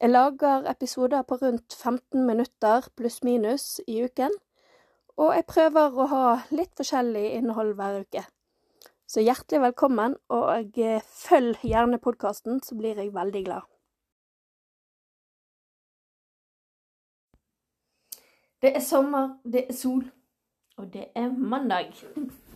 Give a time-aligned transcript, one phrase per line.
[0.00, 4.30] Jeg lager episoder på rundt 15 minutter pluss-minus i uken,
[5.16, 8.24] og jeg prøver å ha litt forskjellig innhold hver uke.
[9.08, 13.64] Så hjertelig velkommen, og eh, følg gjerne podkasten, så blir jeg veldig glad.
[18.60, 20.02] Det er sommer, det er sol,
[20.76, 21.94] og det er mandag.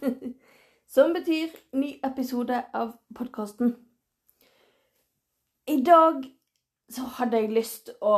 [0.95, 3.73] Som betyr ny episode av podkasten.
[5.71, 6.29] I dag
[6.91, 8.15] så hadde jeg lyst å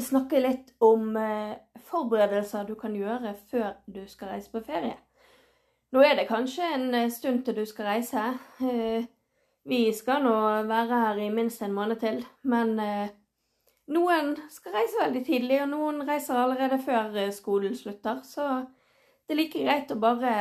[0.00, 1.56] snakke litt om eh,
[1.90, 4.96] forberedelser du kan gjøre før du skal reise på ferie.
[5.92, 8.22] Nå er det kanskje en eh, stund til du skal reise.
[8.64, 9.08] Eh,
[9.68, 10.36] vi skal nå
[10.68, 12.72] være her i minst en måned til, men
[13.94, 18.24] noen skal reise veldig tidlig, og noen reiser allerede før skolen slutter.
[18.26, 18.42] Så
[19.22, 20.32] det er like greit å bare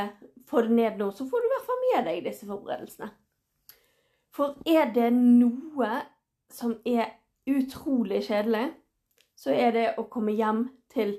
[0.49, 3.11] få det ned nå, så får du i hvert fall med deg disse forberedelsene.
[4.33, 5.91] For er det noe
[6.49, 8.71] som er utrolig kjedelig,
[9.35, 11.15] så er det å komme hjem til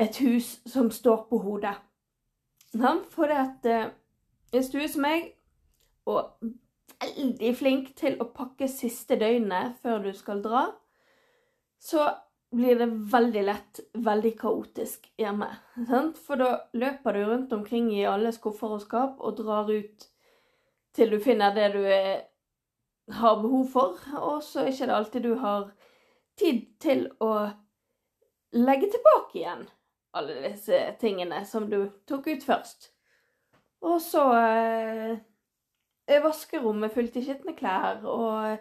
[0.00, 1.76] et hus som står på hodet.
[3.12, 5.30] For at en stue som meg,
[6.08, 6.34] og
[7.02, 10.66] veldig flink til å pakke siste døgnet før du skal dra,
[11.82, 12.08] så
[12.52, 15.48] blir det veldig lett veldig kaotisk hjemme.
[15.88, 16.18] Sant?
[16.20, 20.08] For da løper du rundt omkring i alle skuffer og skap og drar ut
[20.92, 22.26] til du finner det du er,
[23.18, 25.70] har behov for, og så er det ikke alltid du har
[26.40, 27.32] tid til å
[28.56, 29.64] legge tilbake igjen
[30.12, 32.90] alle disse tingene som du tok ut først.
[33.82, 35.14] Og så eh,
[36.06, 38.60] er vaskerommet fullt i skitne klær, og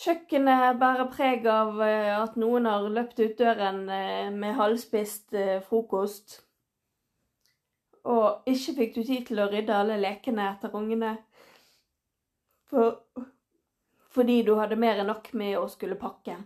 [0.00, 5.36] kjøkkenet bærer preg av eh, at noen har løpt ut døren eh, med halvspist
[5.68, 6.40] frokost.
[8.08, 11.18] Og ikke fikk du tid til å rydde alle lekene etter ungene.
[12.72, 13.02] For,
[14.10, 16.36] fordi du hadde mer enn nok med å skulle pakke.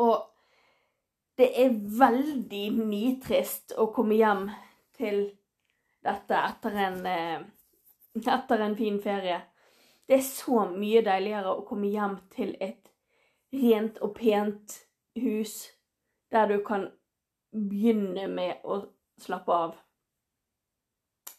[0.00, 0.16] Og
[1.36, 4.46] det er veldig nitrist å komme hjem
[4.96, 5.26] til
[6.04, 7.42] dette etter en, eh,
[8.24, 9.40] etter en fin ferie.
[10.06, 12.90] Det er så mye deiligere å komme hjem til et
[13.52, 14.80] rent og pent
[15.16, 15.72] hus
[16.30, 16.88] der du kan
[17.54, 18.84] begynne med å
[19.18, 19.74] slappe av.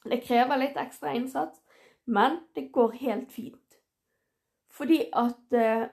[0.05, 1.59] Det krever litt ekstra innsats,
[2.05, 3.64] men det går helt fint.
[4.75, 5.87] Fordi at eh,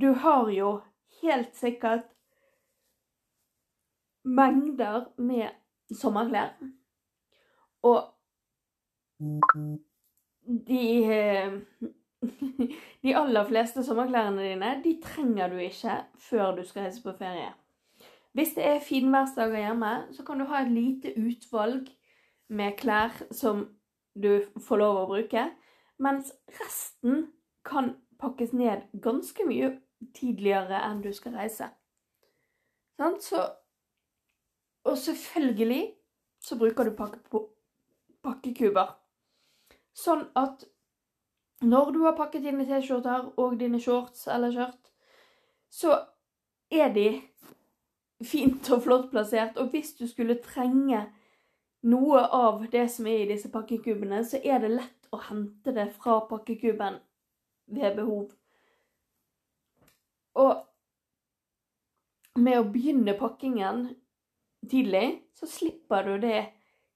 [0.00, 0.80] du har jo
[1.22, 2.08] helt sikkert
[4.24, 5.48] mengder med
[5.94, 6.52] sommerklær.
[7.82, 8.02] Og
[10.68, 11.52] de eh,
[13.02, 17.52] De aller fleste sommerklærne dine de trenger du ikke før du skal reise på ferie.
[18.32, 21.88] Hvis det er finværsdager hjemme, så kan du ha et lite utvalg
[22.48, 23.68] med klær som
[24.14, 25.46] du får lov å bruke,
[26.00, 27.28] mens resten
[27.64, 29.74] kan pakkes ned ganske mye
[30.16, 31.68] tidligere enn du skal reise.
[33.00, 33.40] Så,
[34.84, 35.82] og selvfølgelig
[36.40, 37.20] så bruker du pakke,
[38.24, 38.92] pakkekuber.
[39.96, 40.64] Sånn at
[41.64, 44.92] når du har pakket dine T-skjorter og dine shorts eller skjørt,
[45.68, 45.96] så
[46.72, 47.08] er de
[48.24, 49.58] fint og flott plassert.
[49.60, 51.04] Og hvis du skulle trenge
[51.82, 55.88] noe av det som er i disse pakkekubene, så er det lett å hente det
[55.96, 56.98] fra pakkekuben
[57.70, 58.30] ved behov.
[60.40, 60.52] Og
[62.40, 63.88] med å begynne pakkingen
[64.70, 66.40] tidlig, så slipper du det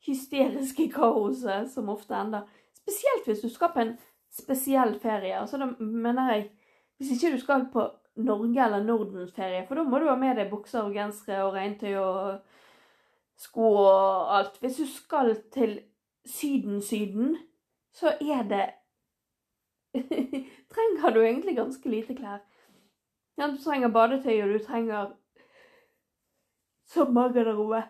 [0.05, 2.45] hysteriske kaoset som ofte ender.
[2.77, 3.95] Spesielt hvis du skal på en
[4.35, 5.39] spesiell ferie.
[5.39, 6.51] Altså da mener jeg
[6.95, 7.83] Hvis ikke du skal på
[8.23, 11.97] Norge- eller Norden-ferie, for da må du ha med deg bukser og gensere og regntøy
[11.99, 12.37] og
[13.41, 14.59] sko og alt.
[14.61, 15.81] Hvis du skal til
[16.25, 17.37] Syden-Syden,
[17.93, 18.65] så er det
[20.75, 22.41] Trenger du egentlig ganske lite klær.
[23.39, 25.13] Ja, du trenger badetøy, og du trenger
[26.91, 27.83] sommergarderobe.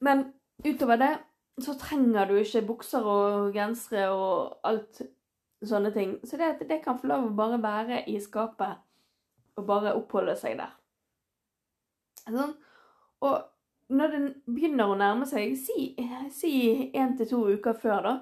[0.00, 0.32] Men
[0.66, 1.18] utover det
[1.60, 5.02] så trenger du ikke bukser og gensere og alt
[5.62, 6.14] sånne ting.
[6.26, 8.80] Så det, det kan få lov å bare være i skapet
[9.58, 10.72] og bare oppholde seg der.
[12.24, 12.54] Sånn.
[13.22, 13.51] Og
[13.92, 16.58] når den begynner å nærme seg, si
[16.96, 18.14] én til to uker før, da,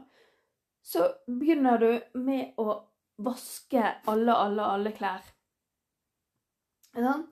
[0.83, 2.81] så begynner du med å
[3.21, 5.23] vaske alle, alle, alle klær.
[6.95, 7.27] Sånn?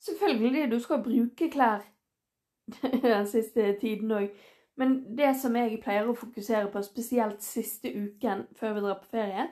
[0.00, 1.84] Selvfølgelig, du skal bruke klær
[3.04, 4.30] den siste tiden òg.
[4.80, 9.10] Men det som jeg pleier å fokusere på, spesielt siste uken før vi drar på
[9.12, 9.50] ferie,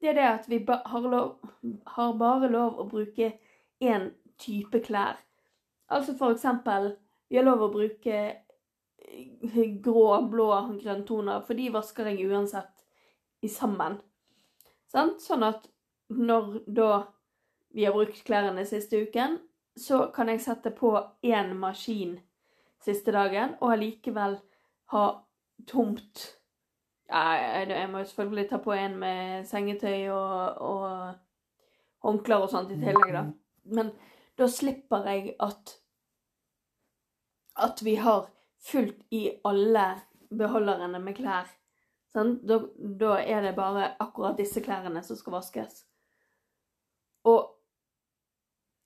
[0.00, 1.30] det er det at vi har, lov,
[1.94, 3.32] har bare lov å bruke
[3.80, 4.10] én
[4.40, 5.16] type klær.
[5.90, 6.92] Altså for eksempel
[7.30, 8.20] Vi har lov å bruke
[9.84, 10.48] grå, blå
[10.80, 12.84] grønntoner, for de vasker jeg uansett
[13.46, 14.00] i sammen.
[14.90, 15.68] Sånn at
[16.10, 16.90] når da
[17.70, 19.38] vi har brukt klærne siste uken,
[19.78, 20.90] så kan jeg sette på
[21.22, 22.18] én maskin
[22.82, 24.38] siste dagen, og allikevel
[24.90, 25.04] ha
[25.68, 26.26] tomt
[27.10, 27.34] ja,
[27.66, 32.78] Jeg må jo selvfølgelig ta på en med sengetøy og, og håndklær og sånt i
[32.80, 33.24] tillegg, da.
[33.74, 33.90] Men
[34.38, 35.74] da slipper jeg at
[37.60, 38.28] at vi har
[38.60, 39.86] fullt i alle
[40.30, 41.48] beholderne med klær.
[42.10, 42.38] Sånn?
[42.46, 45.84] Da, da er det bare akkurat disse klærne som skal vaskes.
[47.28, 47.56] Og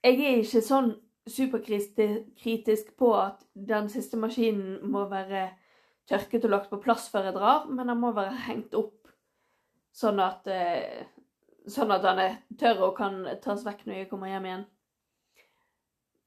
[0.05, 0.93] jeg er ikke sånn
[1.31, 5.47] superkritisk på at den siste maskinen må være
[6.11, 9.09] tørket og lagt på plass før jeg drar, men den må være hengt opp
[9.95, 11.07] sånn at, eh,
[11.71, 14.67] sånn at den er tørr og kan tas vekk når jeg kommer hjem igjen.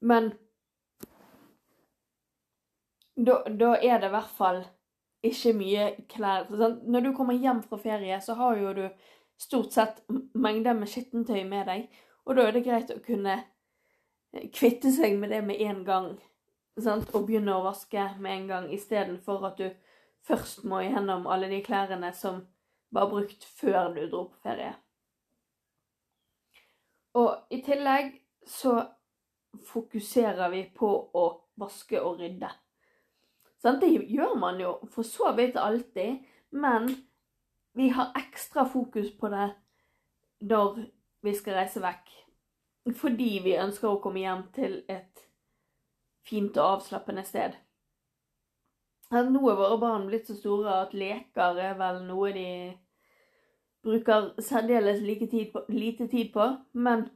[0.02, 0.32] Men
[3.18, 4.64] da, da er det i hvert fall
[5.26, 6.48] ikke mye klær.
[6.60, 6.86] Sant?
[6.88, 8.86] Når du kommer hjem fra ferie, så har jo du
[9.42, 10.02] stort sett
[10.38, 11.88] mengder med skittentøy med deg,
[12.26, 13.40] og da er det greit å kunne
[14.54, 16.10] kvitte seg med det med en gang.
[16.78, 17.10] Sant?
[17.16, 19.70] Og begynne å vaske med en gang, istedenfor at du
[20.28, 22.44] først må igjennom alle de klærne som
[22.94, 24.76] var brukt før du dro på ferie.
[27.18, 28.14] Og i tillegg
[28.48, 28.78] så
[29.66, 31.26] fokuserer vi på å
[31.58, 32.50] vaske og rydde.
[33.62, 33.82] Sant?
[33.82, 36.22] Det gjør man jo for så vidt alltid,
[36.52, 36.90] men
[37.78, 39.50] vi har ekstra fokus på det
[40.48, 40.84] når
[41.26, 42.14] vi skal reise vekk
[42.96, 45.24] fordi vi ønsker å komme hjem til et
[46.28, 47.56] fint og avslappende sted.
[49.12, 52.50] Nå er våre barn blitt så store at leker er vel noe de
[53.88, 56.48] bruker særdeles like tid på, lite tid på.
[56.74, 57.08] Men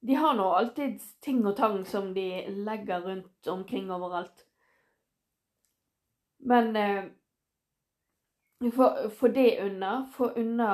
[0.00, 4.47] de har nå alltid ting og tang som de legger rundt omkring overalt.
[6.48, 7.04] Men eh,
[9.18, 9.92] få det unna.
[10.14, 10.70] Få unna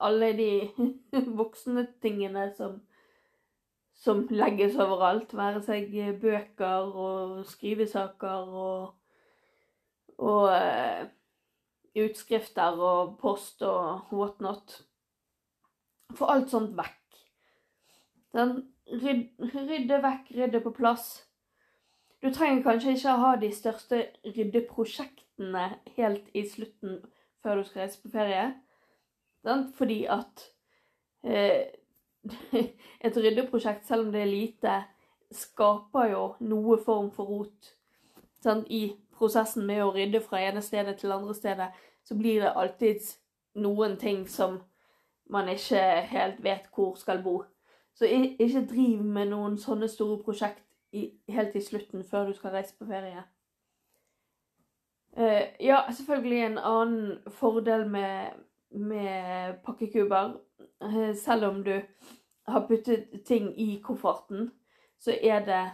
[0.00, 0.52] alle de
[1.40, 2.80] voksne tingene som
[4.00, 5.34] som legges overalt.
[5.36, 5.92] Være seg
[6.22, 8.94] bøker og skrivesaker og,
[10.18, 11.02] og uh,
[12.00, 14.78] utskrifter og post og whatnot.
[16.16, 16.96] Få alt sånt vekk.
[18.34, 18.56] Den
[18.90, 21.10] rydde vekk, rydde på plass.
[22.22, 26.98] Du trenger kanskje ikke ha de største ryddeprosjektene helt i slutten
[27.42, 28.54] før du skal reise på ferie.
[29.74, 30.44] Fordi at
[31.24, 31.62] eh,
[33.06, 34.74] et ryddeprosjekt, selv om det er lite,
[35.32, 37.72] skaper jo noe form for rot.
[38.44, 38.68] Sant?
[38.68, 41.70] I prosessen med å rydde fra ene stedet til andre stedet,
[42.04, 43.00] så blir det alltid
[43.54, 44.60] noen ting som
[45.30, 45.80] man ikke
[46.10, 47.42] helt vet hvor skal bo.
[47.94, 52.54] Så ikke driv med noen sånne store prosjekt i, helt i slutten før du skal
[52.56, 53.24] reise på ferie.
[55.18, 58.38] Uh, ja, selvfølgelig en annen fordel med,
[58.70, 60.36] med pakkekuber
[60.80, 61.82] Eh, selv om du
[62.42, 64.50] har puttet ting i kofferten,
[64.98, 65.64] så er det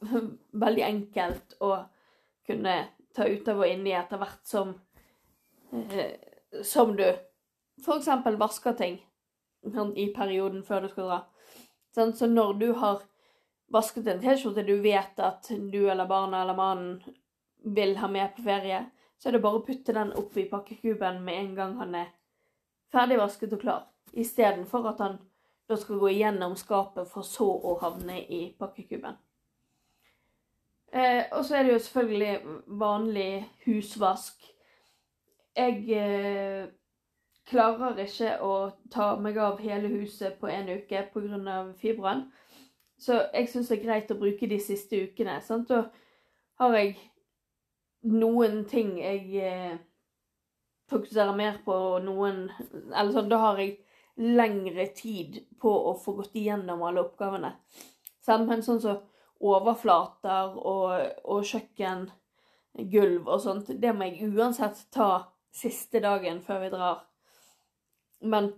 [0.64, 1.76] veldig enkelt å
[2.46, 2.74] kunne
[3.14, 4.74] ta ut av og i etter hvert som
[5.72, 6.18] eh,
[6.66, 8.08] som du f.eks.
[8.38, 8.98] vasker ting
[9.96, 11.18] i perioden før du skal dra.
[11.94, 13.04] Sånn, så når du har
[13.70, 17.18] vasket en T-skjorte du vet at du eller barna eller mannen
[17.64, 18.84] vil ha med på ferie,
[19.18, 22.12] så er det bare å putte den opp i pakkekuben med en gang han er
[22.90, 23.82] ferdig vasket og klar
[24.16, 25.18] istedenfor at han
[25.70, 29.18] da skal gå igjennom skapet for så å havne i pakkekuben.
[30.92, 34.48] Eh, og så er det jo selvfølgelig vanlig husvask.
[35.54, 36.64] Jeg eh,
[37.46, 38.54] klarer ikke å
[38.90, 41.60] ta meg av hele huset på en uke pga.
[41.78, 42.26] fibroen.
[43.00, 45.38] Så jeg syns det er greit å bruke de siste ukene.
[45.44, 45.70] Sant?
[45.70, 45.86] Da
[46.60, 46.96] har jeg
[48.10, 49.78] noen ting jeg eh,
[50.90, 52.48] fokuserer mer på, noen
[52.90, 53.78] Eller sånn, da har jeg
[54.20, 57.54] lengre tid på å få gått igjennom alle oppgavene.
[58.28, 58.98] Men sånn som
[59.40, 60.90] overflater og,
[61.24, 67.00] og kjøkkengulv og sånt, det må jeg uansett ta siste dagen før vi drar.
[68.20, 68.52] Men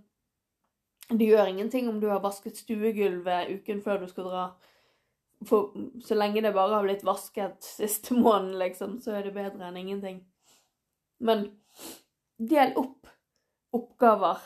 [1.19, 4.45] det gjør ingenting om du har vasket stuegulvet uken før du skal dra.
[5.47, 5.73] For
[6.07, 9.81] så lenge det bare har blitt vasket siste måneden, liksom, så er det bedre enn
[9.81, 10.19] ingenting.
[11.23, 11.39] Men
[12.39, 12.99] del opp
[13.73, 14.37] oppgaver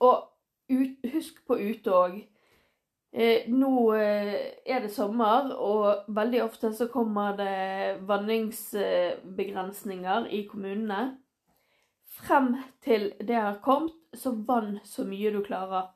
[0.00, 0.16] Og
[0.70, 2.30] ut, husk på ute òg.
[3.10, 11.18] Eh, nå eh, er det sommer, og veldig ofte så kommer det vanningsbegrensninger i kommunene.
[12.20, 15.90] Frem til det har kommet, så vann så mye du klarer.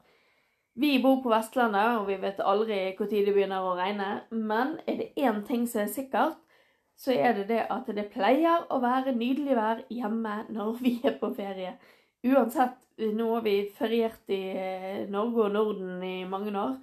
[0.75, 4.09] Vi bor på Vestlandet, og vi vet aldri når det begynner å regne.
[4.31, 6.41] Men er det én ting som er sikkert,
[6.97, 11.19] så er det det at det pleier å være nydelig vær hjemme når vi er
[11.21, 11.77] på ferie.
[12.25, 16.77] Uansett, nå har vi feriert i eh, Norge og Norden i mange år.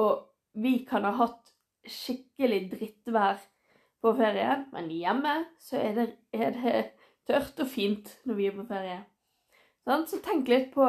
[0.00, 0.26] Og
[0.60, 1.52] vi kan ha hatt
[1.88, 3.40] skikkelig drittvær
[4.00, 6.74] på ferie, men hjemme så er det, er det
[7.28, 9.00] tørt og fint når vi er på ferie.
[9.86, 10.86] Sånn, så tenk litt på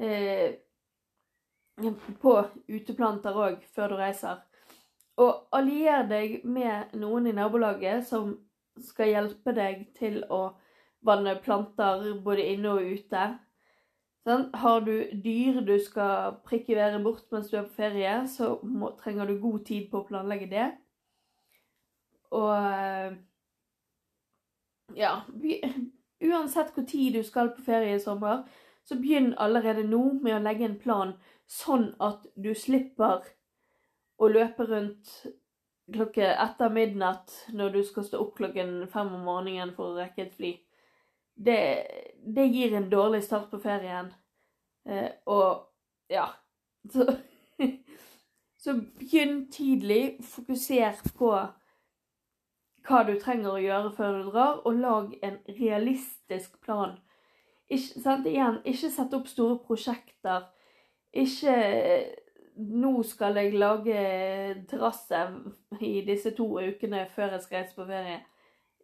[0.00, 0.58] eh,
[2.22, 2.34] på
[2.66, 4.40] uteplanter òg før du reiser.
[5.18, 8.36] Og allier deg med noen i nabolaget som
[8.82, 10.52] skal hjelpe deg til å
[11.06, 13.24] vanne planter både inne og ute.
[14.26, 14.48] Sånn?
[14.60, 19.30] Har du dyr du skal prikkivere bort mens du er på ferie, så må, trenger
[19.30, 20.68] du god tid på å planlegge det.
[22.36, 23.16] Og eh,
[24.96, 25.22] ja
[26.18, 28.42] Uansett hvor tid du skal på ferie i sommer,
[28.82, 31.12] så begynn allerede nå med å legge en plan,
[31.46, 33.22] sånn at du slipper
[34.18, 35.12] å løpe rundt
[35.92, 40.26] klokke etter midnatt når du skal stå opp klokken fem om morgenen for å rekke
[40.26, 40.52] et fly.
[41.38, 41.60] Det,
[42.26, 44.10] det gir en dårlig start på ferien.
[44.88, 45.68] Eh, og
[46.10, 46.26] ja
[46.92, 47.06] så,
[48.62, 50.18] så begynn tidlig.
[50.24, 51.32] Fokuser på
[52.88, 56.96] hva du trenger å gjøre før du drar, og lag en realistisk plan.
[57.68, 58.26] Ikke, sant?
[58.26, 60.48] Igjen, ikke sett opp store prosjekter.
[61.12, 61.56] Ikke
[62.58, 63.98] nå skal jeg lage
[64.70, 65.20] terrasse
[65.84, 68.22] i disse to ukene før jeg skal reise på ferie.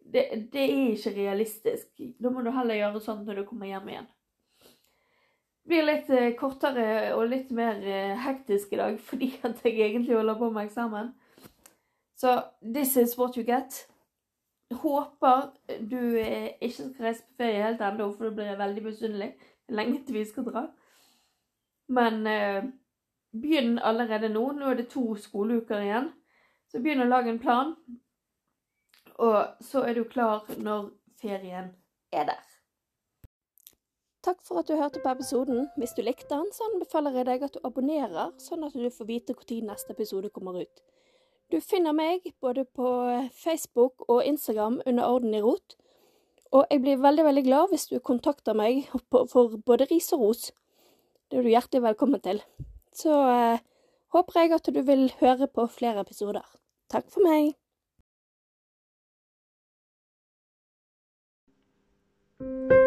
[0.04, 1.88] Det, det, er ikke realistisk.
[2.20, 4.10] Da må du heller gjøre sånn når du kommer hjem igjen.
[5.64, 9.80] Det blir litt eh, kortere og litt mer eh, hektisk i dag fordi at jeg
[9.80, 11.10] egentlig holder på med eksamen.
[12.20, 13.86] Så this is what you get.
[14.72, 15.50] Håper
[15.90, 19.34] du eh, ikke skal reise på ferie helt ennå, for du blir veldig misunnelig.
[19.68, 20.64] Lenge til vi skal dra.
[21.88, 22.64] Men eh,
[23.32, 24.46] begynn allerede nå.
[24.52, 26.10] Nå er det to skoleuker igjen.
[26.72, 27.74] Så begynn å lage en plan.
[29.22, 30.90] Og så er du klar når
[31.20, 31.70] ferien
[32.12, 32.42] er der.
[34.24, 35.68] Takk for at du hørte på episoden.
[35.76, 39.08] Hvis du likte den, så anbefaler jeg deg at du abonnerer, sånn at du får
[39.10, 40.84] vite når neste episode kommer ut.
[41.54, 42.90] Du finner meg både på
[43.38, 45.78] Facebook og Instagram under Orden i rot.
[46.50, 48.88] Og jeg blir veldig veldig glad hvis du kontakter meg
[49.30, 50.48] for både ris og ros.
[51.30, 52.42] Det er du hjertelig velkommen til
[52.94, 53.58] så eh,
[54.14, 56.46] håper jeg at du vil høre på flere episoder.
[56.90, 57.54] Takk for meg.
[62.44, 62.83] thank